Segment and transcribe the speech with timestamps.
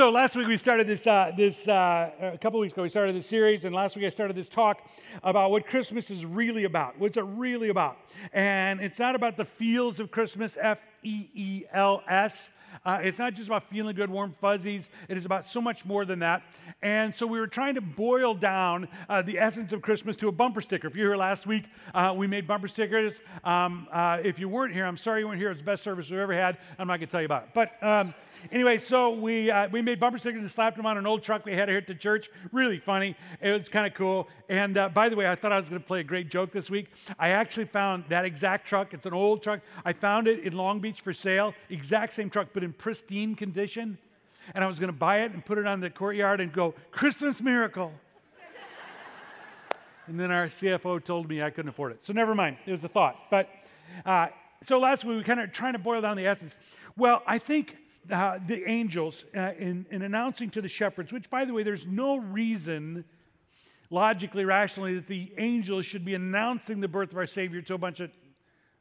[0.00, 3.14] So last week we started this, uh, this uh, a couple weeks ago, we started
[3.14, 4.88] this series, and last week I started this talk
[5.22, 6.98] about what Christmas is really about.
[6.98, 7.98] What's it really about?
[8.32, 12.48] And it's not about the feels of Christmas, F E E L S.
[12.86, 14.88] Uh, it's not just about feeling good, warm fuzzies.
[15.10, 16.44] It is about so much more than that.
[16.80, 20.32] And so we were trying to boil down uh, the essence of Christmas to a
[20.32, 20.88] bumper sticker.
[20.88, 23.20] If you were here last week, uh, we made bumper stickers.
[23.44, 25.50] Um, uh, if you weren't here, I'm sorry you weren't here.
[25.50, 26.56] It's the best service we've ever had.
[26.78, 27.48] I'm not going to tell you about it.
[27.52, 28.14] But um,
[28.50, 31.44] Anyway, so we, uh, we made bumper stickers and slapped them on an old truck
[31.44, 32.28] we had here at the church.
[32.52, 33.16] Really funny.
[33.40, 34.28] It was kind of cool.
[34.48, 36.52] And uh, by the way, I thought I was going to play a great joke
[36.52, 36.90] this week.
[37.18, 38.94] I actually found that exact truck.
[38.94, 39.60] It's an old truck.
[39.84, 41.54] I found it in Long Beach for sale.
[41.68, 43.98] Exact same truck, but in pristine condition.
[44.54, 46.74] And I was going to buy it and put it on the courtyard and go,
[46.90, 47.92] Christmas miracle.
[50.06, 52.04] and then our CFO told me I couldn't afford it.
[52.04, 52.56] So never mind.
[52.66, 53.16] It was a thought.
[53.30, 53.48] But
[54.04, 54.28] uh,
[54.62, 56.54] so last week we kind of trying to boil down the essence.
[56.96, 57.76] Well, I think
[58.10, 61.86] uh, the angels uh, in, in announcing to the shepherds, which, by the way, there's
[61.86, 63.04] no reason
[63.90, 67.78] logically, rationally, that the angels should be announcing the birth of our Savior to a
[67.78, 68.10] bunch of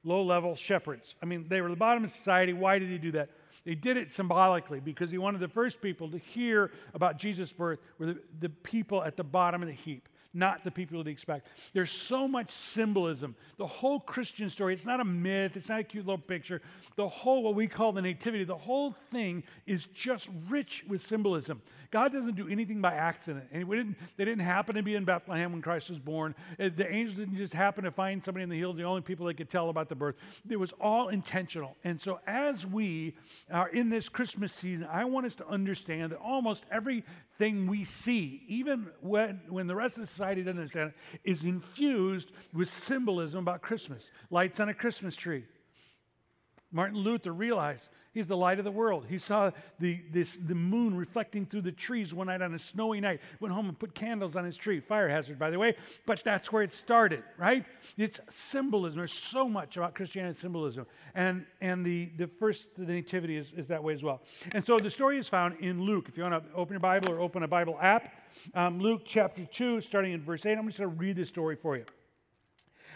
[0.03, 1.15] low level shepherds.
[1.21, 2.53] I mean, they were the bottom of society.
[2.53, 3.29] Why did he do that?
[3.65, 7.79] He did it symbolically because he wanted the first people to hear about Jesus' birth
[7.97, 11.47] were the, the people at the bottom of the heap not the people you'd expect.
[11.73, 13.35] There's so much symbolism.
[13.57, 16.61] The whole Christian story, it's not a myth, it's not a cute little picture.
[16.95, 21.61] The whole, what we call the nativity, the whole thing is just rich with symbolism.
[21.91, 23.45] God doesn't do anything by accident.
[23.51, 26.35] And didn't, they didn't happen to be in Bethlehem when Christ was born.
[26.59, 29.25] Uh, the angels didn't just happen to find somebody in the hills, the only people
[29.25, 30.15] they could tell about the birth.
[30.47, 31.75] It was all intentional.
[31.83, 33.15] And so as we
[33.51, 38.43] are in this Christmas season, I want us to understand that almost everything we see,
[38.47, 40.91] even when, when the rest of society doesn't understand
[41.23, 44.11] is infused with symbolism about Christmas.
[44.29, 45.45] Lights on a Christmas tree.
[46.71, 49.05] Martin Luther realized He's the light of the world.
[49.07, 52.99] He saw the, this, the moon reflecting through the trees one night on a snowy
[52.99, 53.21] night.
[53.39, 54.79] Went home and put candles on his tree.
[54.79, 55.75] Fire hazard, by the way,
[56.07, 57.65] but that's where it started, right?
[57.97, 58.97] It's symbolism.
[58.97, 60.87] There's so much about Christianity symbolism.
[61.13, 64.21] And, and the, the first, the nativity is, is that way as well.
[64.53, 66.07] And so the story is found in Luke.
[66.09, 68.11] If you want to open your Bible or open a Bible app,
[68.55, 71.55] um, Luke chapter 2, starting in verse 8, I'm just going to read this story
[71.55, 71.85] for you.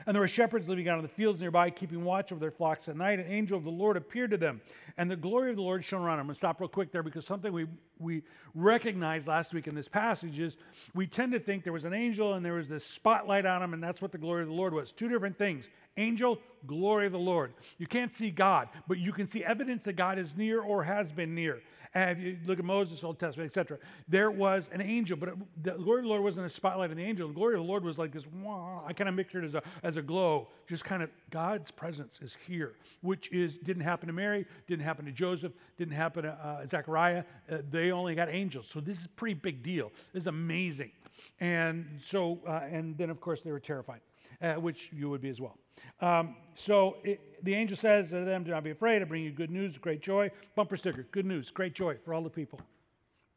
[0.05, 2.89] And there were shepherds living out in the fields nearby, keeping watch over their flocks
[2.89, 3.19] at night.
[3.19, 4.61] An angel of the Lord appeared to them,
[4.97, 6.21] and the glory of the Lord shone around them.
[6.21, 7.67] I'm going to stop real quick there because something we,
[7.99, 8.23] we
[8.55, 10.57] recognized last week in this passage is
[10.93, 13.73] we tend to think there was an angel and there was this spotlight on him,
[13.73, 14.91] and that's what the glory of the Lord was.
[14.91, 17.53] Two different things angel, glory of the Lord.
[17.77, 21.11] You can't see God, but you can see evidence that God is near or has
[21.11, 21.61] been near.
[21.95, 23.77] And if you look at Moses, Old Testament, etc.,
[24.07, 26.97] there was an angel, but it, the glory of the Lord wasn't a spotlight of
[26.97, 27.27] the angel.
[27.27, 29.55] The glory of the Lord was like this, wah, I kind of pictured it as
[29.55, 34.07] a, as a glow, just kind of God's presence is here, which is didn't happen
[34.07, 37.23] to Mary, didn't happen to Joseph, didn't happen to uh, Zechariah.
[37.51, 38.67] Uh, they only got angels.
[38.67, 39.91] So this is a pretty big deal.
[40.13, 40.91] This is amazing.
[41.39, 44.01] And so, uh, and then of course they were terrified,
[44.41, 45.57] uh, which you would be as well.
[46.01, 49.01] Um, so it, the angel says to them, Do not be afraid.
[49.01, 50.31] I bring you good news, great joy.
[50.55, 52.59] Bumper sticker, good news, great joy for all the people.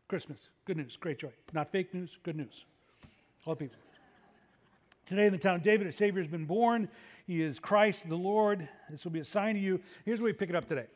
[0.09, 1.31] Christmas, good news, great joy.
[1.53, 2.65] Not fake news, good news.
[3.45, 3.79] All the people.
[5.07, 6.89] Today in the town of David, a Savior has been born.
[7.27, 8.69] He is Christ the Lord.
[8.91, 9.81] This will be a sign to you.
[10.05, 10.87] Here's where we pick it up today.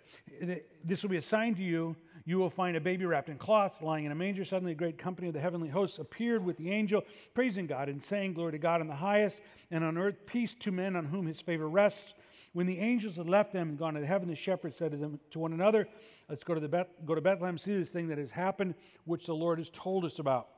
[0.84, 1.94] This will be a sign to you
[2.24, 4.44] you will find a baby wrapped in cloths, lying in a manger.
[4.44, 7.02] Suddenly, a great company of the heavenly hosts appeared with the angel,
[7.34, 10.70] praising God and saying, Glory to God in the highest, and on earth peace to
[10.70, 12.14] men on whom his favor rests.
[12.52, 15.20] When the angels had left them and gone to heaven, the shepherds said to them
[15.30, 15.86] to one another,
[16.28, 19.26] Let's go to, the Beth- go to Bethlehem, see this thing that has happened, which
[19.26, 20.48] the Lord has told us about.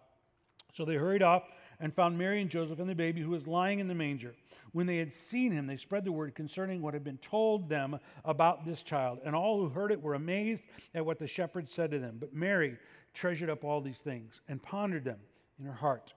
[0.72, 1.44] So they hurried off
[1.82, 4.34] and found Mary and Joseph and the baby who was lying in the manger.
[4.70, 7.98] When they had seen him, they spread the word concerning what had been told them
[8.24, 9.18] about this child.
[9.24, 10.62] And all who heard it were amazed
[10.94, 12.16] at what the shepherds said to them.
[12.20, 12.78] But Mary
[13.12, 15.18] treasured up all these things and pondered them
[15.58, 16.14] in her heart.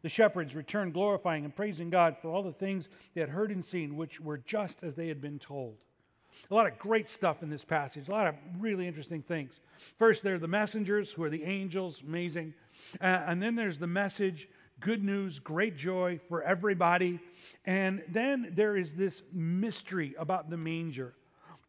[0.00, 3.62] The shepherds returned, glorifying and praising God for all the things they had heard and
[3.62, 5.76] seen, which were just as they had been told.
[6.50, 9.60] A lot of great stuff in this passage, a lot of really interesting things.
[9.98, 12.54] First, there are the messengers, who are the angels, amazing.
[13.02, 14.48] Uh, and then there's the message
[14.82, 17.20] good news, great joy for everybody.
[17.64, 21.14] And then there is this mystery about the manger.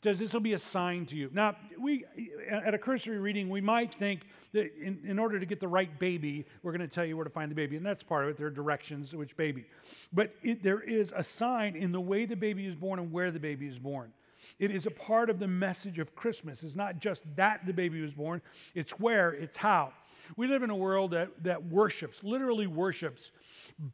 [0.01, 1.30] Does this will be a sign to you.
[1.31, 2.04] Now, we
[2.50, 5.98] at a cursory reading, we might think that in, in order to get the right
[5.98, 8.31] baby, we're going to tell you where to find the baby, and that's part of
[8.31, 8.38] it.
[8.38, 9.63] There are directions which baby,
[10.12, 13.31] but it, there is a sign in the way the baby is born and where
[13.31, 14.12] the baby is born.
[14.60, 16.63] It is a part of the message of Christmas.
[16.63, 18.42] It's not just that the baby was born;
[18.75, 19.94] it's where, it's how.
[20.36, 23.31] We live in a world that, that worships, literally worships,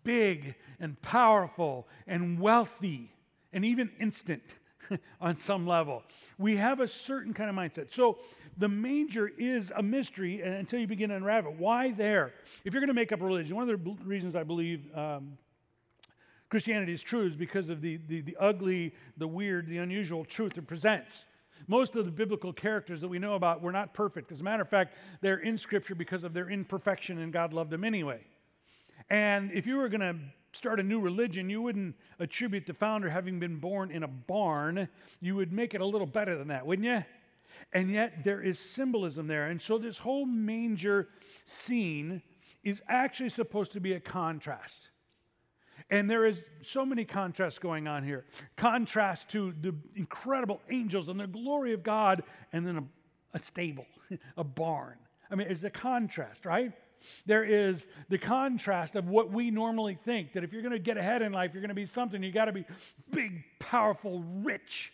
[0.04, 3.12] big and powerful and wealthy
[3.54, 4.44] and even instant
[5.22, 6.04] on some level.
[6.38, 7.92] We have a certain kind of mindset.
[7.92, 8.20] So
[8.58, 11.60] the manger is a mystery until you begin to unravel it.
[11.60, 12.34] Why there?
[12.66, 15.38] If you're going to make up a religion, one of the reasons I believe um,
[16.50, 20.58] Christianity is true is because of the, the, the ugly, the weird, the unusual truth
[20.58, 21.26] it presents.
[21.68, 24.32] Most of the biblical characters that we know about were not perfect.
[24.32, 27.72] As a matter of fact, they're in Scripture because of their imperfection, and God loved
[27.72, 28.22] them anyway.
[29.10, 30.16] And if you were going to
[30.52, 34.88] start a new religion, you wouldn't attribute the founder having been born in a barn.
[35.22, 37.04] You would make it a little better than that, wouldn't you?
[37.74, 39.48] And yet there is symbolism there.
[39.48, 41.10] And so this whole manger
[41.46, 42.22] scene
[42.64, 44.90] is actually supposed to be a contrast.
[45.90, 48.26] And there is so many contrasts going on here.
[48.58, 52.84] Contrast to the incredible angels and the glory of God, and then a,
[53.34, 53.88] a stable,
[54.38, 54.98] a barn.
[55.32, 56.74] I mean, it's a contrast, right?
[57.26, 60.98] There is the contrast of what we normally think that if you're going to get
[60.98, 62.66] ahead in life, you're going to be something, you got to be
[63.12, 64.92] big, powerful, rich.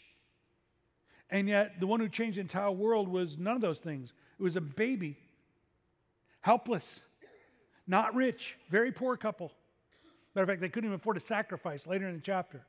[1.29, 4.13] And yet, the one who changed the entire world was none of those things.
[4.39, 5.17] It was a baby,
[6.41, 7.01] helpless,
[7.87, 9.51] not rich, very poor couple.
[10.35, 12.61] Matter of fact, they couldn't even afford a sacrifice later in the chapter.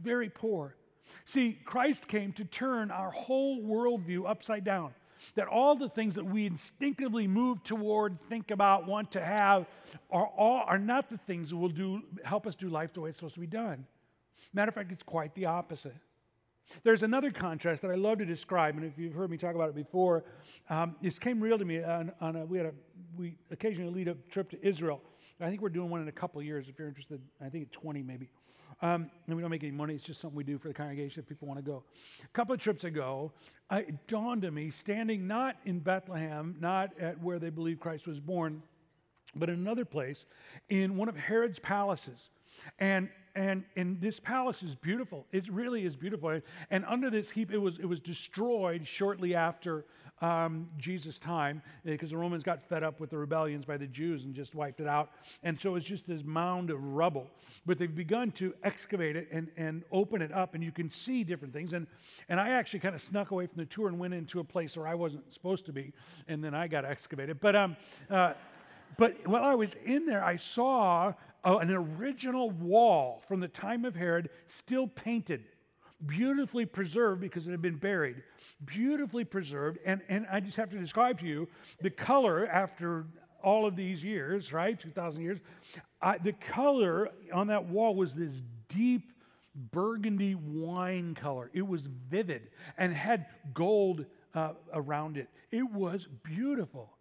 [0.00, 0.76] Very poor.
[1.24, 4.94] See, Christ came to turn our whole worldview upside down.
[5.34, 9.66] That all the things that we instinctively move toward, think about, want to have,
[10.12, 13.08] are, all, are not the things that will do, help us do life the way
[13.08, 13.84] it's supposed to be done.
[14.52, 15.96] Matter of fact, it's quite the opposite.
[16.84, 19.70] There's another contrast that I love to describe, and if you've heard me talk about
[19.70, 20.24] it before,
[20.70, 21.82] um, this came real to me.
[21.82, 22.72] On, on a, we had a
[23.16, 25.00] we occasionally lead a trip to Israel.
[25.40, 26.68] I think we're doing one in a couple years.
[26.68, 28.28] If you're interested, I think at 20 maybe.
[28.80, 29.94] Um, and we don't make any money.
[29.94, 31.82] It's just something we do for the congregation if people want to go.
[32.24, 33.32] A couple of trips ago,
[33.70, 38.20] it dawned on me, standing not in Bethlehem, not at where they believe Christ was
[38.20, 38.62] born,
[39.34, 40.26] but in another place,
[40.68, 42.30] in one of Herod's palaces.
[42.78, 45.26] And and and this palace is beautiful.
[45.32, 46.40] It really is beautiful.
[46.70, 49.84] And under this heap, it was it was destroyed shortly after
[50.20, 54.24] um, Jesus' time because the Romans got fed up with the rebellions by the Jews
[54.24, 55.10] and just wiped it out.
[55.42, 57.28] And so it's just this mound of rubble.
[57.66, 61.24] But they've begun to excavate it and, and open it up, and you can see
[61.24, 61.72] different things.
[61.72, 61.86] And,
[62.28, 64.76] and I actually kind of snuck away from the tour and went into a place
[64.76, 65.92] where I wasn't supposed to be,
[66.26, 67.40] and then I got excavated.
[67.40, 67.76] But, um,
[68.10, 68.34] uh,
[68.96, 71.12] but while I was in there, I saw
[71.44, 75.44] an original wall from the time of Herod still painted
[76.06, 78.22] beautifully preserved because it had been buried.
[78.64, 79.78] Beautifully preserved.
[79.84, 81.48] And, and I just have to describe to you
[81.80, 83.06] the color after
[83.42, 84.78] all of these years, right?
[84.78, 85.38] 2,000 years.
[86.02, 89.12] I, the color on that wall was this deep
[89.72, 91.50] burgundy wine color.
[91.52, 95.28] It was vivid and had gold uh, around it.
[95.50, 96.97] It was beautiful.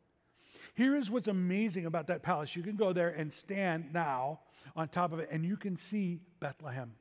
[0.77, 2.55] Here is what's amazing about that palace.
[2.55, 4.41] You can go there and stand now
[4.75, 6.93] on top of it, and you can see Bethlehem.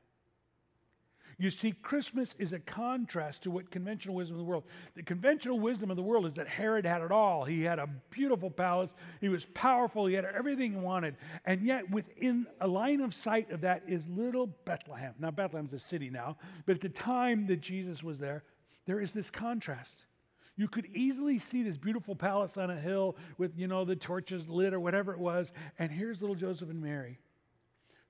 [1.36, 4.64] You see, Christmas is a contrast to what conventional wisdom of the world.
[4.94, 7.44] The conventional wisdom of the world is that Herod had it all.
[7.44, 11.16] He had a beautiful palace, he was powerful, he had everything he wanted.
[11.44, 15.12] And yet, within a line of sight of that is little Bethlehem.
[15.18, 18.42] Now, Bethlehem's a city now, but at the time that Jesus was there,
[18.86, 20.06] there is this contrast.
[20.56, 24.48] You could easily see this beautiful palace on a hill with, you know, the torches
[24.48, 25.52] lit or whatever it was.
[25.78, 27.18] And here's little Joseph and Mary.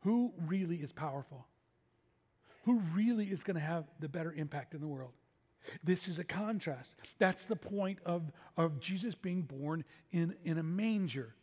[0.00, 1.46] Who really is powerful?
[2.66, 5.12] who really is going to have the better impact in the world.
[5.84, 6.96] This is a contrast.
[7.18, 11.34] That's the point of, of Jesus being born in, in a manger.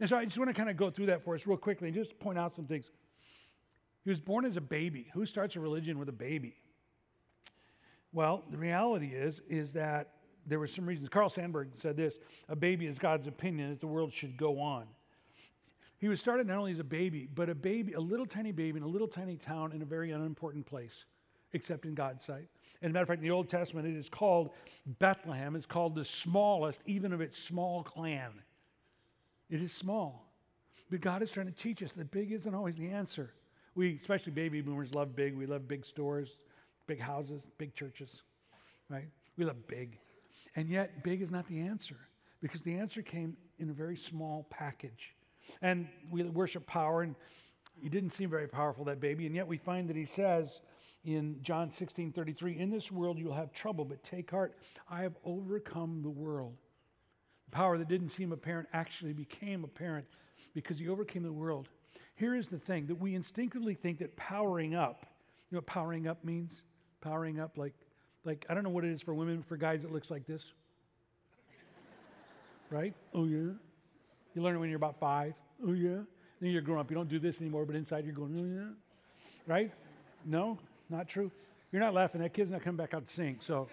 [0.00, 1.88] And so I just want to kind of go through that for us real quickly
[1.88, 2.90] and just point out some things.
[4.04, 5.06] He was born as a baby.
[5.12, 6.56] Who starts a religion with a baby?
[8.12, 10.12] Well, the reality is, is that
[10.46, 11.08] there were some reasons.
[11.08, 14.86] Carl Sandburg said this a baby is God's opinion that the world should go on.
[15.98, 18.76] He was started not only as a baby, but a baby, a little tiny baby
[18.76, 21.06] in a little tiny town in a very unimportant place,
[21.52, 22.48] except in God's sight.
[22.82, 24.50] And matter of fact, in the Old Testament, it is called
[24.98, 25.56] Bethlehem.
[25.56, 28.32] It's called the smallest, even of its small clan.
[29.48, 30.30] It is small.
[30.90, 33.32] But God is trying to teach us that big isn't always the answer.
[33.74, 35.34] We, especially baby boomers, love big.
[35.34, 36.36] We love big stores,
[36.86, 38.22] big houses, big churches,
[38.90, 39.08] right?
[39.36, 39.98] We love big.
[40.56, 41.96] And yet, big is not the answer
[42.40, 45.14] because the answer came in a very small package.
[45.62, 47.14] And we worship power, and
[47.80, 49.26] he didn't seem very powerful, that baby.
[49.26, 50.60] And yet we find that he says
[51.04, 54.56] in John 16 33, In this world you'll have trouble, but take heart,
[54.88, 56.56] I have overcome the world.
[57.46, 60.06] The power that didn't seem apparent actually became apparent
[60.54, 61.68] because he overcame the world.
[62.14, 65.06] Here is the thing that we instinctively think that powering up,
[65.50, 66.62] you know what powering up means?
[67.00, 67.74] Powering up, like,
[68.24, 70.52] like I don't know what it is for women, for guys, it looks like this.
[72.70, 72.94] right?
[73.12, 73.52] Oh, yeah.
[74.34, 75.34] You learn it when you're about five.
[75.66, 75.98] Oh, yeah.
[76.40, 76.90] Then you're grown up.
[76.90, 79.52] You don't do this anymore, but inside you're going, oh, yeah.
[79.52, 79.70] Right?
[80.24, 80.58] No,
[80.90, 81.30] not true.
[81.70, 82.20] You're not laughing.
[82.20, 83.36] That kid's not coming back out to sing.
[83.40, 83.68] So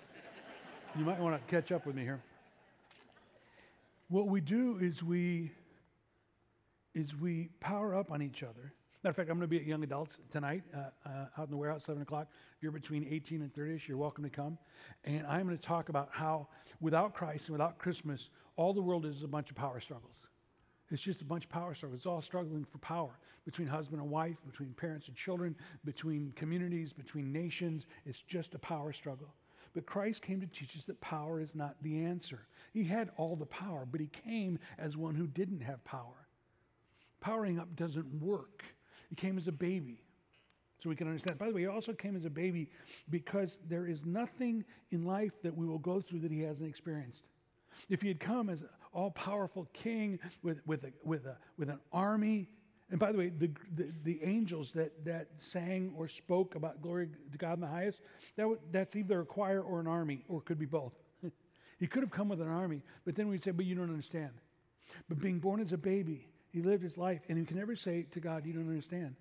[0.98, 2.22] you might want to catch up with me here.
[4.10, 5.52] What we do is we
[6.94, 8.74] is we power up on each other.
[9.04, 11.50] Matter of fact, I'm going to be at Young Adults tonight uh, uh, out in
[11.50, 12.28] the warehouse, 7 o'clock.
[12.56, 14.60] If you're between 18 and 30ish, you're welcome to come.
[15.06, 16.48] And I'm going to talk about how
[16.82, 20.28] without Christ and without Christmas, all the world is a bunch of power struggles.
[20.92, 21.98] It's just a bunch of power struggles.
[21.98, 26.94] It's all struggling for power between husband and wife, between parents and children, between communities,
[26.94, 27.88] between nations.
[28.06, 29.34] It's just a power struggle.
[29.74, 32.46] But Christ came to teach us that power is not the answer.
[32.72, 36.28] He had all the power, but he came as one who didn't have power.
[37.20, 38.64] Powering up doesn't work.
[39.12, 40.02] He came as a baby.
[40.80, 41.38] So we can understand.
[41.38, 42.70] By the way, he also came as a baby
[43.10, 47.24] because there is nothing in life that we will go through that he hasn't experienced.
[47.90, 48.64] If he had come as
[48.94, 52.48] all powerful king with, with, a, with, a, with an army,
[52.90, 57.10] and by the way, the, the, the, angels that, that sang or spoke about glory
[57.32, 58.02] to God in the highest,
[58.36, 60.94] that w- that's either a choir or an army, or could be both.
[61.80, 64.32] he could have come with an army, but then we'd say, but you don't understand.
[65.08, 68.06] But being born as a baby, he lived his life, and he can never say
[68.12, 69.16] to God, you don't understand,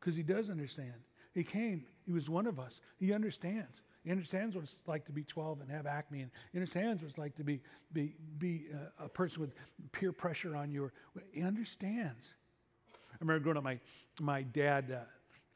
[0.00, 0.94] because he does understand.
[1.34, 3.82] He came, he was one of us, he understands.
[4.04, 7.08] He understands what it's like to be 12 and have acne, and he understands what
[7.08, 7.60] it's like to be,
[7.92, 9.54] be, be uh, a person with
[9.92, 10.90] peer pressure on you.
[11.30, 12.28] He understands.
[13.12, 13.78] I remember growing up, my,
[14.20, 14.98] my dad,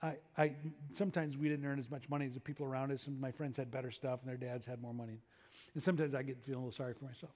[0.03, 0.53] uh, I, I,
[0.93, 3.57] sometimes we didn't earn as much money as the people around us, and my friends
[3.57, 5.21] had better stuff, and their dads had more money.
[5.75, 7.33] And sometimes I get feeling a little sorry for myself.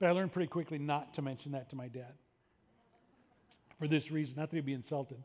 [0.00, 2.14] But I learned pretty quickly not to mention that to my dad.
[3.78, 5.22] For this reason, not that he'd be insulted,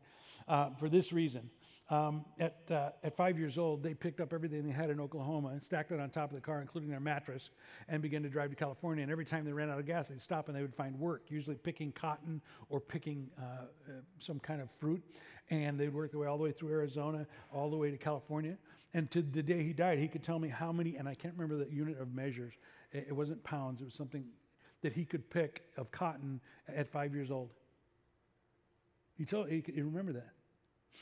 [0.47, 1.49] uh, for this reason.
[1.89, 5.49] Um, at, uh, at five years old, they picked up everything they had in Oklahoma
[5.49, 7.49] and stacked it on top of the car, including their mattress,
[7.89, 9.03] and began to drive to California.
[9.03, 11.23] And every time they ran out of gas, they'd stop and they would find work,
[11.27, 15.03] usually picking cotton or picking uh, uh, some kind of fruit.
[15.49, 18.57] And they'd work their way all the way through Arizona, all the way to California.
[18.93, 21.33] And to the day he died, he could tell me how many, and I can't
[21.37, 22.53] remember the unit of measures.
[22.91, 24.23] It, it wasn't pounds, it was something
[24.83, 27.51] that he could pick of cotton at five years old.
[29.17, 30.33] He told he could remember that.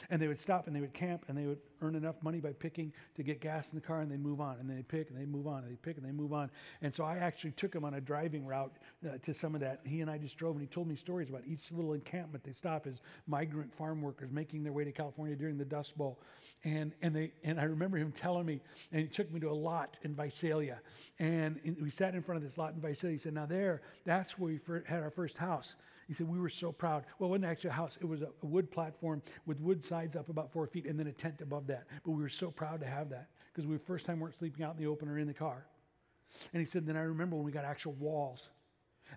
[0.10, 2.54] And they would stop and they would camp and they would earn enough money by
[2.54, 4.58] picking to get gas in the car and they'd move on.
[4.60, 6.50] And they'd pick and they'd move on and they'd pick and they'd move on.
[6.82, 9.82] And so I actually took him on a driving route uh, to some of that.
[9.84, 12.54] He and I just drove and he told me stories about each little encampment they
[12.54, 16.22] stop as migrant farm workers making their way to California during the Dust Bowl.
[16.64, 19.52] And, and, they, and I remember him telling me, and he took me to a
[19.52, 20.80] lot in Visalia.
[21.20, 23.16] And in, we sat in front of this lot in Visalia.
[23.16, 25.76] He said, Now, there, that's where we had our first house.
[26.08, 27.04] He said, We were so proud.
[27.18, 30.30] Well, it wasn't actually a house, it was a, wood platform with wood sides up
[30.30, 31.88] about four feet and then a tent above that.
[32.04, 34.76] But we were so proud to have that because we first time weren't sleeping out
[34.76, 35.66] in the open or in the car.
[36.54, 38.50] And he said, Then I remember when we got actual walls.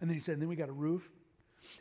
[0.01, 1.11] And then he said, and then we got a roof.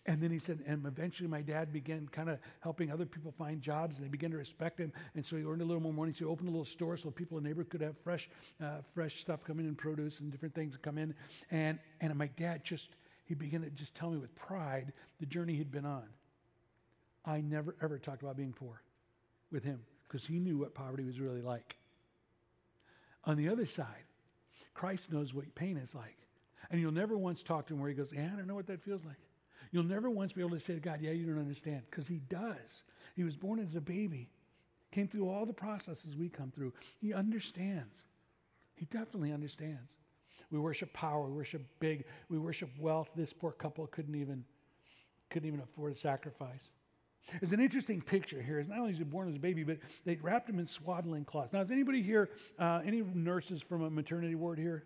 [0.06, 3.62] And then he said, and eventually my dad began kind of helping other people find
[3.62, 4.94] jobs, and they began to respect him.
[5.14, 6.14] And so he earned a little more money.
[6.14, 8.30] So he opened a little store so people in the neighborhood could have fresh,
[8.62, 11.14] uh, fresh stuff coming in, produce and different things come in.
[11.52, 15.56] And and my dad just he began to just tell me with pride the journey
[15.56, 16.08] he'd been on.
[17.26, 18.82] I never ever talked about being poor
[19.52, 21.76] with him because he knew what poverty was really like.
[23.26, 24.04] On the other side,
[24.74, 26.18] Christ knows what pain is like.
[26.72, 28.68] And you'll never once talk to him where he goes, Yeah, I don't know what
[28.68, 29.18] that feels like.
[29.72, 32.22] You'll never once be able to say to God, Yeah, you don't understand, because he
[32.30, 32.84] does.
[33.16, 34.30] He was born as a baby,
[34.92, 36.74] came through all the processes we come through.
[37.00, 38.04] He understands.
[38.76, 39.96] He definitely understands.
[40.54, 41.26] We worship power.
[41.26, 42.06] We worship big.
[42.30, 43.10] We worship wealth.
[43.16, 44.46] This poor couple couldn't even,
[45.32, 46.70] couldn't even afford a sacrifice.
[47.40, 48.60] There's an interesting picture here.
[48.60, 51.26] It's Not only is he born as a baby, but they wrapped him in swaddling
[51.26, 51.54] cloths.
[51.54, 52.30] Now, is anybody here,
[52.60, 54.84] uh, any nurses from a maternity ward here?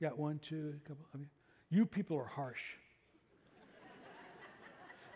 [0.00, 1.26] Got one, two, a couple of you.
[1.70, 2.62] You people are harsh.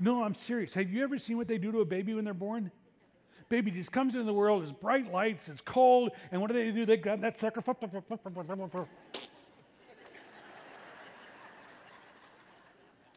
[0.01, 0.75] no, I'm serious.
[0.75, 2.73] Have you ever seen what they do to a baby when they're born?
[3.51, 6.71] Baby just comes into the world, it's bright lights, it's cold, and what do they
[6.71, 6.87] do?
[6.87, 7.61] They grab that sucker.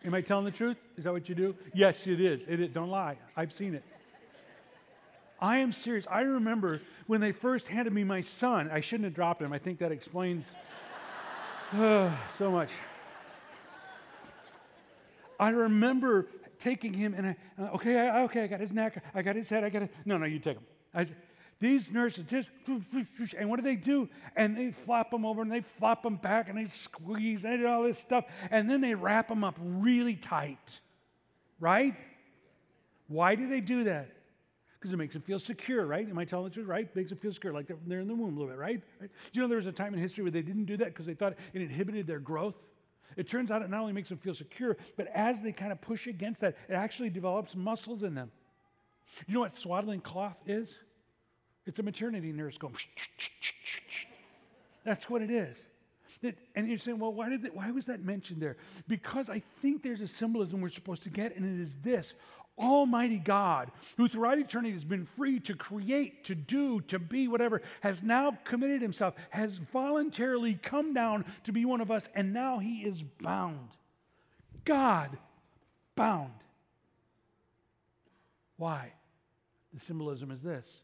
[0.06, 0.78] Am I telling the truth?
[0.98, 1.56] Is that what you do?
[1.74, 2.48] Yes, it is.
[2.48, 2.70] It is.
[2.70, 3.18] Don't lie.
[3.38, 3.84] I've seen it.
[5.40, 6.06] I am serious.
[6.10, 8.70] I remember when they first handed me my son.
[8.72, 9.52] I shouldn't have dropped him.
[9.54, 10.54] I think that explains
[11.74, 12.70] uh, so much.
[15.40, 16.28] I remember
[16.60, 19.50] taking him and I, uh, okay, I, okay, I got his neck, I got his
[19.50, 19.92] head, I got it.
[20.06, 20.64] No, no, you take him.
[20.94, 21.06] I,
[21.60, 22.50] these nurses just,
[23.38, 24.10] and what do they do?
[24.36, 27.58] And they flop them over and they flop them back and they squeeze and they
[27.58, 28.26] do all this stuff.
[28.52, 30.82] And then they wrap them up really tight.
[31.60, 31.96] Right?
[33.08, 34.10] Why do they do that?
[34.74, 36.10] Because it makes them feel secure, right?
[36.10, 36.68] Am I telling the truth?
[36.68, 36.86] Right?
[36.86, 38.82] It makes them feel secure, like they're, in the womb a little bit, right?
[39.00, 39.10] right?
[39.10, 41.06] Do you know there was a time in history where they didn't do that because
[41.06, 42.56] they thought it inhibited their growth?
[43.16, 45.80] It turns out it not only makes them feel secure, but as they kind of
[45.80, 48.32] push against that, it actually develops muscles in them.
[49.28, 50.78] You know what swaddling cloth is?
[51.66, 52.76] It's a maternity nurse going.
[54.84, 55.64] That's what it is.
[56.22, 58.58] That, and you're saying, well, why, did why was that mentioned there?
[58.88, 62.14] Because I think there's a symbolism we're supposed to get, and it is this
[62.58, 67.62] Almighty God, who throughout eternity has been free to create, to do, to be, whatever,
[67.82, 72.60] has now committed himself, has voluntarily come down to be one of us, and now
[72.60, 73.70] he is bound.
[74.66, 75.18] God
[75.96, 76.32] bound.
[78.58, 78.94] Why?
[79.74, 80.82] The symbolism is this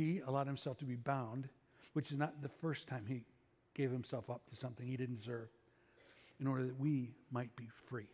[0.00, 1.46] He allowed himself to be bound,
[1.92, 3.22] which is not the first time he
[3.74, 5.50] gave himself up to something he didn't deserve,
[6.40, 8.08] in order that we might be free.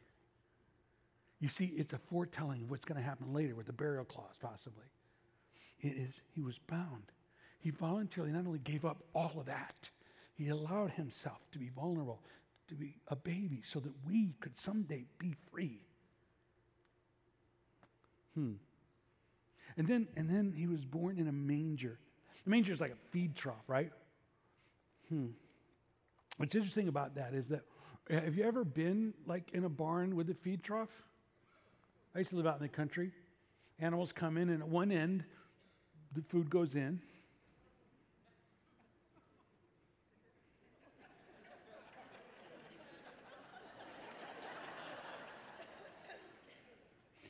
[1.38, 4.34] You see, it's a foretelling of what's going to happen later with the burial clause,
[4.40, 4.86] possibly.
[5.80, 7.12] It is, he was bound.
[7.60, 9.88] He voluntarily not only gave up all of that,
[10.34, 12.20] he allowed himself to be vulnerable,
[12.66, 15.86] to be a baby, so that we could someday be free.
[18.34, 18.54] Hmm.
[19.76, 21.98] And then, and then he was born in a manger.
[22.46, 23.92] A manger is like a feed trough, right?
[25.08, 25.28] Hmm.
[26.38, 27.62] What's interesting about that is that
[28.08, 30.90] have you ever been like in a barn with a feed trough?
[32.14, 33.12] I used to live out in the country.
[33.78, 35.24] Animals come in, and at one end,
[36.14, 37.00] the food goes in.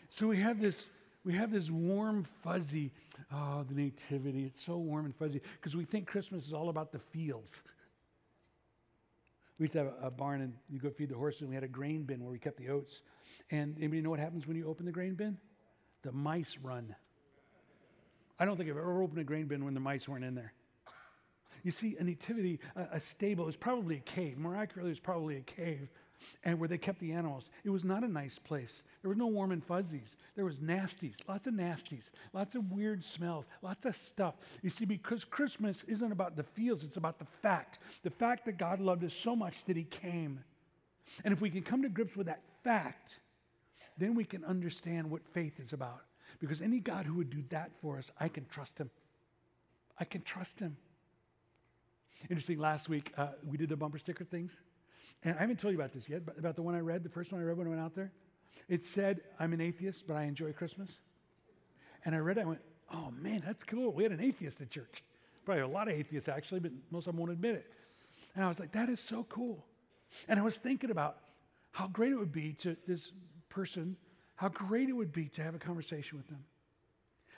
[0.08, 0.86] So we have this,
[1.26, 2.92] we have this warm, fuzzy,
[3.32, 4.44] oh, the nativity.
[4.44, 7.64] It's so warm and fuzzy because we think Christmas is all about the fields.
[9.58, 11.64] We used to have a, barn, and you go feed the horses, and we had
[11.64, 13.00] a grain bin where we kept the oats.
[13.50, 15.36] And anybody know what happens when you open the grain bin?
[16.02, 16.94] The mice run.
[18.38, 20.52] I don't think I've ever opened a grain bin when the mice weren't in there.
[21.64, 24.38] You see, a nativity, a, a stable, is probably a cave.
[24.38, 25.88] More accurately, it's probably a cave
[26.44, 27.50] and where they kept the animals.
[27.64, 28.82] It was not a nice place.
[29.02, 30.16] There was no warm and fuzzies.
[30.34, 34.34] There was nasties, lots of nasties, lots of weird smells, lots of stuff.
[34.62, 37.78] You see, because Christmas isn't about the feels, it's about the fact.
[38.02, 40.42] The fact that God loved us so much that He came.
[41.24, 43.20] And if we can come to grips with that fact,
[43.98, 46.02] then we can understand what faith is about.
[46.40, 48.90] Because any God who would do that for us, I can trust Him.
[49.98, 50.76] I can trust Him.
[52.28, 54.60] Interesting, last week uh, we did the bumper sticker things.
[55.22, 57.08] And I haven't told you about this yet, but about the one I read, the
[57.08, 58.12] first one I read when I went out there.
[58.68, 60.96] It said, I'm an atheist, but I enjoy Christmas.
[62.04, 62.60] And I read it, I went,
[62.92, 63.92] oh man, that's cool.
[63.92, 65.02] We had an atheist at church.
[65.44, 67.66] Probably a lot of atheists actually, but most of them won't admit it.
[68.34, 69.64] And I was like, that is so cool.
[70.28, 71.18] And I was thinking about
[71.72, 73.12] how great it would be to this
[73.48, 73.96] person,
[74.36, 76.44] how great it would be to have a conversation with them.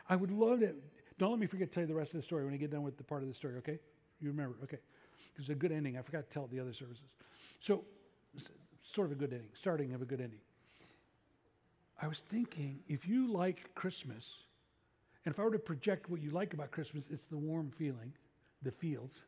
[0.09, 0.75] I would love to.
[1.19, 2.71] Don't let me forget to tell you the rest of the story when I get
[2.71, 3.79] done with the part of the story, okay?
[4.21, 4.79] You remember, okay.
[5.33, 5.99] Because it's a good ending.
[5.99, 7.15] I forgot to tell the other services.
[7.61, 7.85] So,
[8.83, 10.41] sort of a good ending, starting of a good ending.
[12.01, 14.45] I was thinking if you like Christmas,
[15.25, 18.13] and if I were to project what you like about Christmas, it's the warm feeling,
[18.63, 19.23] the fields.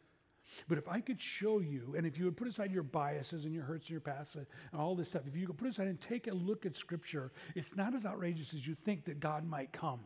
[0.69, 3.55] But if I could show you, and if you would put aside your biases and
[3.55, 6.01] your hurts and your past and all this stuff, if you could put aside and
[6.01, 9.73] take a look at Scripture, it's not as outrageous as you think that God might
[9.73, 10.01] come.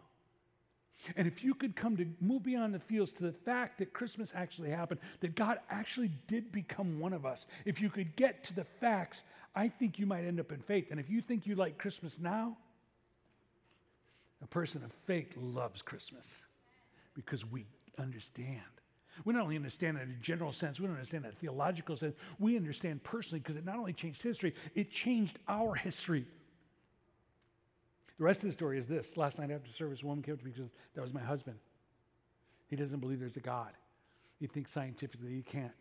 [1.16, 4.32] And if you could come to move beyond the fields to the fact that Christmas
[4.34, 8.54] actually happened, that God actually did become one of us, if you could get to
[8.54, 9.22] the facts,
[9.54, 10.86] I think you might end up in faith.
[10.90, 12.56] And if you think you like Christmas now,
[14.42, 16.34] a person of faith loves Christmas
[17.14, 17.66] because we
[17.98, 18.60] understand.
[19.24, 21.36] We not only understand it in a general sense, we don't understand it in a
[21.36, 26.26] theological sense, we understand personally because it not only changed history, it changed our history.
[28.18, 29.16] The rest of the story is this.
[29.16, 31.56] Last night after service, a woman came to me because that was my husband.
[32.68, 33.72] He doesn't believe there's a God.
[34.38, 35.72] He thinks scientifically he can't.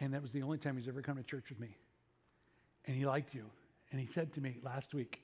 [0.00, 1.76] And that was the only time he's ever come to church with me.
[2.86, 3.44] And he liked you.
[3.92, 5.22] And he said to me last week,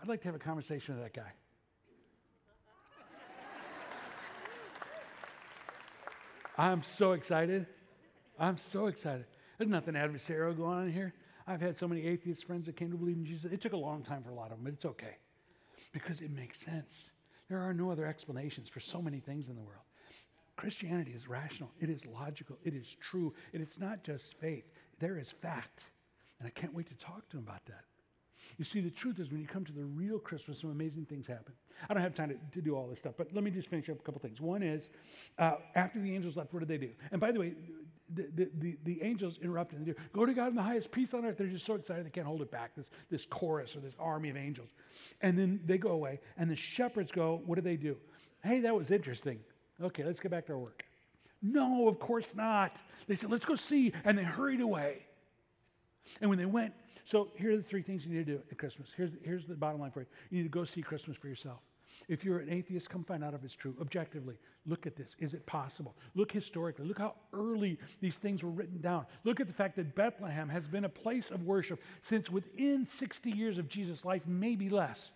[0.00, 1.32] I'd like to have a conversation with that guy.
[6.58, 7.66] I'm so excited.
[8.38, 9.26] I'm so excited.
[9.58, 11.14] There's nothing adversarial going on here.
[11.46, 13.50] I've had so many atheist friends that came to believe in Jesus.
[13.50, 15.16] It took a long time for a lot of them, but it's okay
[15.92, 17.10] because it makes sense.
[17.48, 19.82] There are no other explanations for so many things in the world.
[20.56, 24.64] Christianity is rational, it is logical, it is true, and it's not just faith,
[25.00, 25.84] there is fact.
[26.38, 27.84] And I can't wait to talk to him about that.
[28.58, 31.26] You see, the truth is when you come to the real Christmas, some amazing things
[31.26, 31.54] happen.
[31.88, 33.88] I don't have time to, to do all this stuff, but let me just finish
[33.88, 34.40] up a couple things.
[34.40, 34.88] One is,
[35.38, 36.90] uh, after the angels left, what did they do?
[37.10, 37.54] And by the way,
[38.14, 41.24] the, the, the, angels interrupted and they go to God in the highest peace on
[41.24, 41.38] earth.
[41.38, 44.30] They're just so excited they can't hold it back, this, this chorus or this army
[44.30, 44.70] of angels.
[45.20, 47.96] And then they go away, and the shepherds go, what do they do?
[48.42, 49.40] Hey, that was interesting.
[49.82, 50.84] Okay, let's get back to our work.
[51.42, 52.76] No, of course not.
[53.08, 53.92] They said, let's go see.
[54.04, 55.06] And they hurried away.
[56.20, 56.72] And when they went,
[57.04, 58.90] so here are the three things you need to do at Christmas.
[58.96, 60.06] Here's, here's the bottom line for you.
[60.30, 61.60] You need to go see Christmas for yourself.
[62.08, 63.74] If you're an atheist, come find out if it's true.
[63.80, 65.16] Objectively, look at this.
[65.18, 65.94] Is it possible?
[66.14, 66.86] Look historically.
[66.86, 69.06] Look how early these things were written down.
[69.24, 73.30] Look at the fact that Bethlehem has been a place of worship since within 60
[73.30, 75.12] years of Jesus' life, maybe less.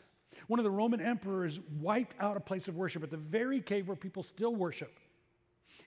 [0.49, 3.89] One of the Roman emperors wiped out a place of worship at the very cave
[3.89, 4.99] where people still worship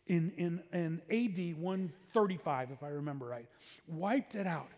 [0.08, 3.46] in, in, in AD 135, if I remember right.
[3.88, 4.70] Wiped it out.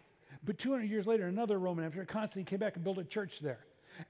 [0.44, 3.60] But 200 years later, another Roman emperor, Constantine, came back and built a church there.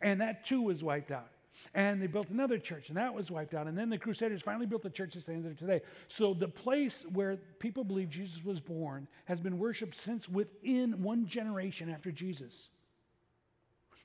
[0.02, 1.30] And that too was wiped out.
[1.74, 3.68] And they built another church, and that was wiped out.
[3.68, 5.82] And then the Crusaders finally built the church that stands there today.
[6.08, 11.28] So the place where people believe Jesus was born has been worshiped since within one
[11.28, 12.70] generation after Jesus.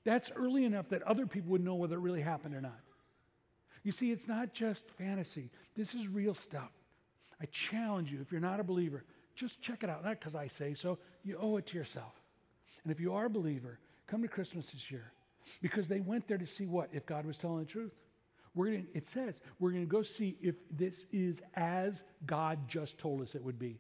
[0.05, 2.81] That's early enough that other people would know whether it really happened or not.
[3.83, 6.71] You see, it's not just fantasy, this is real stuff.
[7.41, 9.05] I challenge you, if you're not a believer,
[9.35, 10.05] just check it out.
[10.05, 12.15] Not because I say so, you owe it to yourself.
[12.83, 15.13] And if you are a believer, come to Christmas this year
[15.63, 16.89] because they went there to see what?
[16.93, 17.95] If God was telling the truth.
[18.55, 22.99] We're gonna, it says we're going to go see if this is as God just
[22.99, 23.79] told us it would be.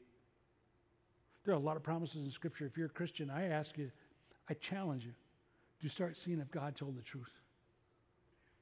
[1.44, 2.66] There are a lot of promises in Scripture.
[2.66, 3.90] If you're a Christian, I ask you,
[4.50, 5.12] I challenge you,
[5.82, 7.32] to start seeing if God told the truth?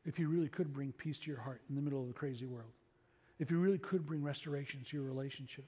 [0.04, 2.46] If He really could bring peace to your heart in the middle of the crazy
[2.46, 2.70] world.
[3.38, 5.64] If He really could bring restoration to your relationship.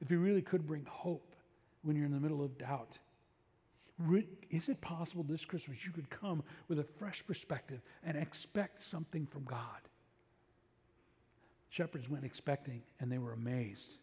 [0.00, 1.34] If He really could bring hope
[1.82, 2.98] when you're in the middle of doubt
[4.50, 9.26] is it possible this Christmas you could come with a fresh perspective and expect something
[9.26, 9.80] from God?
[11.70, 13.94] Shepherds went expecting and they were amazed.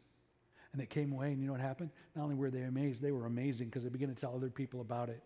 [0.72, 1.92] And they came away, and you know what happened?
[2.16, 4.82] Not only were they amazed, they were amazing because they began to tell other people
[4.82, 5.22] about it.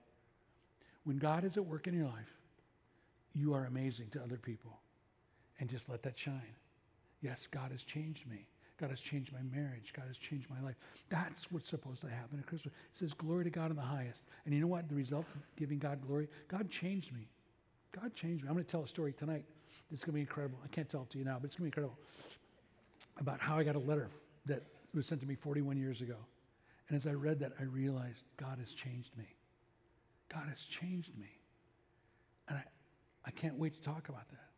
[1.06, 2.36] When God is at work in your life,
[3.34, 4.77] you are amazing to other people.
[5.60, 6.56] And just let that shine.
[7.21, 8.45] Yes, God has changed me.
[8.79, 9.91] God has changed my marriage.
[9.95, 10.75] God has changed my life.
[11.09, 12.73] That's what's supposed to happen at Christmas.
[12.73, 14.23] It says, Glory to God in the highest.
[14.45, 14.87] And you know what?
[14.87, 17.27] The result of giving God glory, God changed me.
[17.91, 18.49] God changed me.
[18.49, 19.45] I'm going to tell a story tonight.
[19.91, 20.59] It's going to be incredible.
[20.63, 21.97] I can't tell it to you now, but it's going to be incredible
[23.19, 24.07] about how I got a letter
[24.45, 24.61] that
[24.93, 26.17] was sent to me 41 years ago.
[26.89, 29.25] And as I read that, I realized God has changed me.
[30.29, 31.29] God has changed me.
[32.47, 32.63] And I,
[33.25, 34.49] I can't wait to talk about that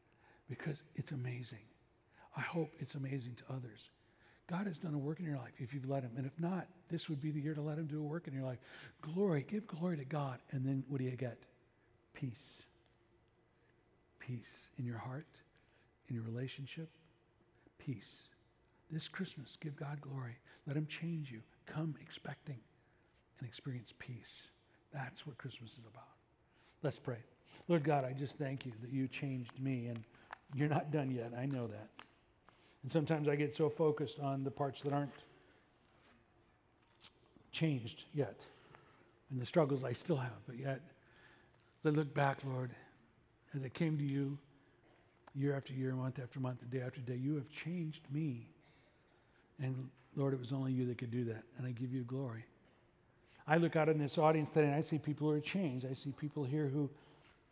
[0.50, 1.60] because it's amazing.
[2.36, 3.90] I hope it's amazing to others.
[4.50, 6.12] God has done a work in your life if you've let Him.
[6.18, 8.34] And if not, this would be the year to let Him do a work in
[8.34, 8.58] your life.
[9.02, 10.40] Glory, give glory to God.
[10.52, 11.38] And then what do you get?
[12.14, 12.64] Peace.
[14.20, 15.28] Peace in your heart,
[16.08, 16.90] in your relationship.
[17.78, 18.24] Peace.
[18.92, 20.38] This Christmas, give God glory.
[20.66, 21.42] Let Him change you.
[21.68, 22.58] Come expecting
[23.40, 24.48] and experience peace.
[24.92, 26.08] That's what Christmas is about.
[26.82, 27.18] Let's pray.
[27.68, 30.04] Lord God, I just thank you that you changed me, and
[30.56, 31.34] you're not done yet.
[31.38, 31.90] I know that.
[32.84, 35.12] And sometimes I get so focused on the parts that aren't
[37.52, 38.46] changed yet
[39.32, 40.82] and the struggles I still have, but yet
[41.86, 42.72] I look back, Lord,
[43.56, 44.38] as I came to you
[45.36, 47.16] year after year, month after month, day after day.
[47.16, 48.48] You have changed me.
[49.62, 52.46] And Lord, it was only you that could do that, and I give you glory.
[53.48, 55.86] I look out in this audience today and I see people who are changed.
[55.90, 56.90] I see people here who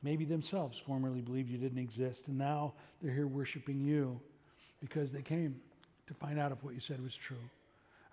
[0.04, 4.20] maybe themselves formerly believed you didn't exist, and now they're here worshiping you
[4.80, 5.60] because they came
[6.08, 7.38] to find out if what you said was true.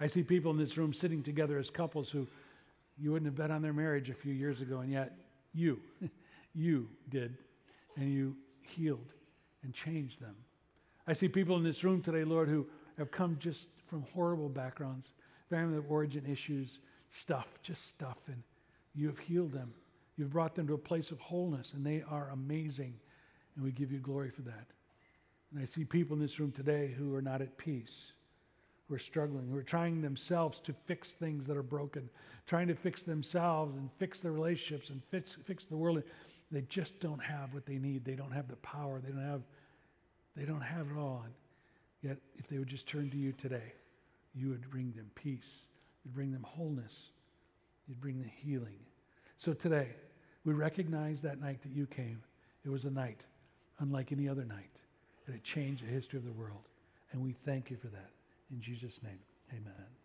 [0.00, 2.26] I see people in this room sitting together as couples who
[2.98, 5.12] you wouldn't have bet on their marriage a few years ago, and yet
[5.52, 5.80] you,
[6.54, 7.36] you did,
[7.96, 9.12] and you healed
[9.62, 10.34] and changed them.
[11.06, 12.66] I see people in this room today, Lord, who
[12.98, 15.10] have come just from horrible backgrounds,
[15.50, 16.78] family of origin issues,
[17.10, 18.42] stuff, just stuff, and
[18.94, 19.72] you have healed them.
[20.16, 22.94] You've brought them to a place of wholeness, and they are amazing,
[23.54, 24.66] and we give you glory for that.
[25.54, 28.10] And I see people in this room today who are not at peace,
[28.88, 32.10] who are struggling, who are trying themselves to fix things that are broken,
[32.44, 36.02] trying to fix themselves and fix their relationships and fix, fix the world.
[36.50, 38.04] They just don't have what they need.
[38.04, 39.00] They don't have the power.
[39.00, 39.42] They don't have,
[40.36, 41.22] they don't have it all.
[41.24, 41.34] And
[42.02, 43.74] yet, if they would just turn to you today,
[44.34, 45.60] you would bring them peace.
[46.04, 47.10] You'd bring them wholeness.
[47.86, 48.80] You'd bring them healing.
[49.36, 49.90] So today,
[50.44, 52.20] we recognize that night that you came.
[52.64, 53.20] It was a night
[53.78, 54.80] unlike any other night
[55.26, 56.68] that it changed the history of the world.
[57.12, 58.10] And we thank you for that.
[58.50, 59.18] In Jesus' name,
[59.52, 60.03] amen.